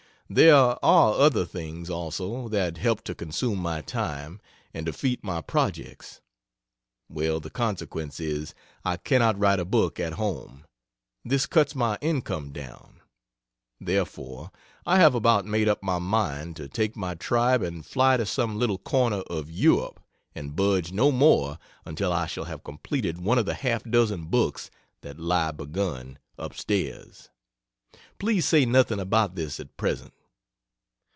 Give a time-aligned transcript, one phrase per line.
[0.33, 4.39] There are other things also that help to consume my time
[4.73, 6.21] and defeat my projects.
[7.09, 8.53] Well, the consequence is,
[8.85, 10.63] I cannot write a book at home.
[11.25, 13.01] This cuts my income down.
[13.81, 14.51] Therefore,
[14.85, 18.57] I have about made up my mind to take my tribe and fly to some
[18.57, 19.99] little corner of Europe
[20.33, 24.71] and budge no more until I shall have completed one of the half dozen books
[25.01, 27.27] that lie begun, up stairs.
[28.17, 30.13] Please say nothing about this at present.